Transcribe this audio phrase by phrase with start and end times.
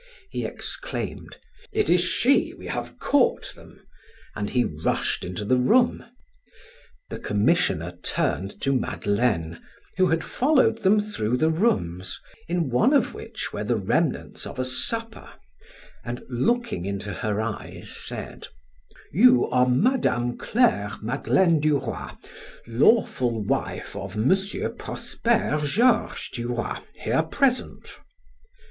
[0.31, 1.37] He exclaimed:
[1.71, 2.55] "It is she.
[2.57, 3.81] We have caught them,"
[4.35, 6.03] and he rushed into the room.
[7.11, 9.61] The commissioner turned to Madeleine,
[9.97, 14.57] who had followed them through the rooms, in one of which were the remnants of
[14.57, 15.29] a supper,
[16.03, 18.47] and looking into her eyes said:
[19.13, 20.31] "You are Mme.
[20.39, 22.09] Claire Madeleine du Roy,
[22.65, 24.35] lawful wife of M.
[24.79, 27.99] Prosper Georges du Roy, here present?"